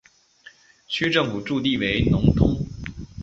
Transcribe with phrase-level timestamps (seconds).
[0.87, 2.65] 区政府驻地为农通。